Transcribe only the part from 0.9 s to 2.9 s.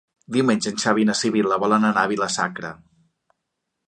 i na Sibil·la volen anar a Vila-sacra.